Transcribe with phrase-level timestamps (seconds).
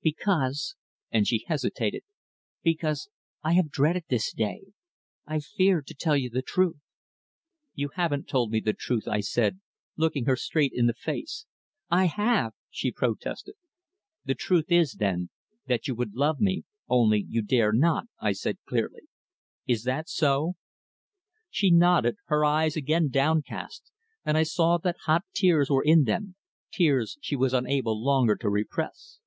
[0.00, 0.74] "Why?" "Because,"
[1.12, 2.02] and she hesitated.
[2.64, 3.08] "Because
[3.44, 4.64] I have dreaded this day.
[5.24, 6.80] I feared to tell you the truth."
[7.74, 9.60] "You haven't told me the truth," I said,
[9.96, 11.46] looking her straight in the face.
[11.88, 13.54] "I have," she protested.
[14.24, 15.30] "The truth is, then,
[15.68, 19.02] that you would love me, only you dare not," I said clearly.
[19.68, 20.54] "Is that so?"
[21.48, 23.92] She nodded, her eyes again downcast,
[24.24, 26.34] and I saw that hot tears were in them
[26.72, 29.20] tears she was unable longer to repress.